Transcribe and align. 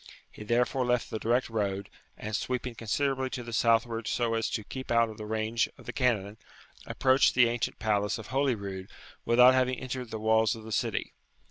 He 0.31 0.43
therefore 0.43 0.83
left 0.83 1.11
the 1.11 1.19
direct 1.19 1.47
road, 1.47 1.87
and, 2.17 2.35
sweeping 2.35 2.73
considerably 2.73 3.29
to 3.29 3.43
the 3.43 3.53
southward 3.53 4.07
so 4.07 4.33
as 4.33 4.49
to 4.49 4.63
keep 4.63 4.89
out 4.89 5.09
of 5.11 5.17
the 5.19 5.27
range 5.27 5.69
of 5.77 5.85
the 5.85 5.93
cannon, 5.93 6.37
approached 6.87 7.35
the 7.35 7.47
ancient 7.47 7.77
palace 7.77 8.17
of 8.17 8.29
Holyrood 8.29 8.89
without 9.25 9.53
having 9.53 9.79
entered 9.79 10.09
the 10.09 10.17
walls 10.17 10.55
of 10.55 10.63
the 10.63 10.71
city. 10.71 11.13